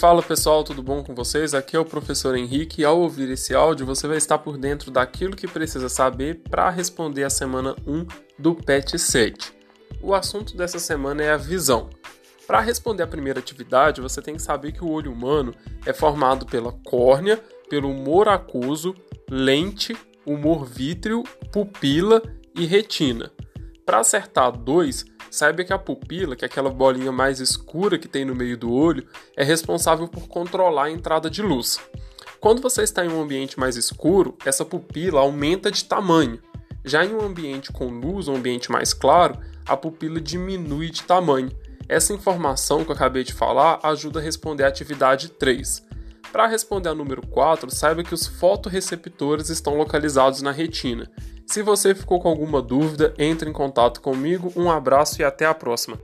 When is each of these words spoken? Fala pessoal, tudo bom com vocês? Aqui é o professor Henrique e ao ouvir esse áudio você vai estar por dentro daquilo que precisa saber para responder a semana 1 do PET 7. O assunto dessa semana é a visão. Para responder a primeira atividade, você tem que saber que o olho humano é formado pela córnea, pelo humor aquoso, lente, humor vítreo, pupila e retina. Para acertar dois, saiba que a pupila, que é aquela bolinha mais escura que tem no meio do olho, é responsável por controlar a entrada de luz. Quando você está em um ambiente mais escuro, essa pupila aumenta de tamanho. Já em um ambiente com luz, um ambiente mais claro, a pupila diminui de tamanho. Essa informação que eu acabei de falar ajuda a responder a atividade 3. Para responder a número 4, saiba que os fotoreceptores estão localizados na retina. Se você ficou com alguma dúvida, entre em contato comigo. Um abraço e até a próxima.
Fala 0.00 0.22
pessoal, 0.22 0.64
tudo 0.64 0.82
bom 0.82 1.04
com 1.04 1.14
vocês? 1.14 1.52
Aqui 1.52 1.76
é 1.76 1.78
o 1.78 1.84
professor 1.84 2.34
Henrique 2.34 2.80
e 2.80 2.84
ao 2.86 2.98
ouvir 2.98 3.28
esse 3.28 3.54
áudio 3.54 3.84
você 3.84 4.08
vai 4.08 4.16
estar 4.16 4.38
por 4.38 4.56
dentro 4.56 4.90
daquilo 4.90 5.36
que 5.36 5.46
precisa 5.46 5.90
saber 5.90 6.40
para 6.48 6.70
responder 6.70 7.22
a 7.22 7.28
semana 7.28 7.76
1 7.86 8.06
do 8.38 8.54
PET 8.54 8.98
7. 8.98 9.52
O 10.00 10.14
assunto 10.14 10.56
dessa 10.56 10.78
semana 10.78 11.22
é 11.22 11.30
a 11.30 11.36
visão. 11.36 11.90
Para 12.46 12.62
responder 12.62 13.02
a 13.02 13.06
primeira 13.06 13.40
atividade, 13.40 14.00
você 14.00 14.22
tem 14.22 14.36
que 14.36 14.42
saber 14.42 14.72
que 14.72 14.82
o 14.82 14.88
olho 14.88 15.12
humano 15.12 15.54
é 15.84 15.92
formado 15.92 16.46
pela 16.46 16.72
córnea, 16.72 17.38
pelo 17.68 17.90
humor 17.90 18.26
aquoso, 18.26 18.94
lente, 19.30 19.94
humor 20.24 20.64
vítreo, 20.64 21.24
pupila 21.52 22.22
e 22.54 22.64
retina. 22.64 23.30
Para 23.84 23.98
acertar 23.98 24.50
dois, 24.50 25.04
saiba 25.30 25.64
que 25.64 25.72
a 25.72 25.78
pupila, 25.78 26.34
que 26.34 26.44
é 26.44 26.46
aquela 26.46 26.70
bolinha 26.70 27.12
mais 27.12 27.40
escura 27.40 27.98
que 27.98 28.08
tem 28.08 28.24
no 28.24 28.34
meio 28.34 28.56
do 28.56 28.72
olho, 28.72 29.06
é 29.36 29.44
responsável 29.44 30.08
por 30.08 30.26
controlar 30.28 30.84
a 30.84 30.90
entrada 30.90 31.30
de 31.30 31.40
luz. 31.42 31.78
Quando 32.40 32.62
você 32.62 32.82
está 32.82 33.04
em 33.04 33.08
um 33.08 33.22
ambiente 33.22 33.60
mais 33.60 33.76
escuro, 33.76 34.36
essa 34.44 34.64
pupila 34.64 35.20
aumenta 35.20 35.70
de 35.70 35.84
tamanho. 35.84 36.40
Já 36.84 37.04
em 37.04 37.14
um 37.14 37.20
ambiente 37.20 37.70
com 37.70 37.88
luz, 37.88 38.28
um 38.28 38.36
ambiente 38.36 38.72
mais 38.72 38.94
claro, 38.94 39.38
a 39.66 39.76
pupila 39.76 40.20
diminui 40.20 40.90
de 40.90 41.02
tamanho. 41.02 41.50
Essa 41.88 42.14
informação 42.14 42.84
que 42.84 42.90
eu 42.90 42.94
acabei 42.94 43.24
de 43.24 43.32
falar 43.32 43.80
ajuda 43.82 44.20
a 44.20 44.22
responder 44.22 44.64
a 44.64 44.68
atividade 44.68 45.28
3. 45.28 45.89
Para 46.32 46.46
responder 46.46 46.88
a 46.88 46.94
número 46.94 47.26
4, 47.26 47.70
saiba 47.70 48.04
que 48.04 48.14
os 48.14 48.26
fotoreceptores 48.26 49.48
estão 49.48 49.76
localizados 49.76 50.42
na 50.42 50.52
retina. 50.52 51.10
Se 51.46 51.62
você 51.62 51.92
ficou 51.94 52.20
com 52.20 52.28
alguma 52.28 52.62
dúvida, 52.62 53.12
entre 53.18 53.50
em 53.50 53.52
contato 53.52 54.00
comigo. 54.00 54.52
Um 54.54 54.70
abraço 54.70 55.20
e 55.20 55.24
até 55.24 55.44
a 55.44 55.52
próxima. 55.52 55.98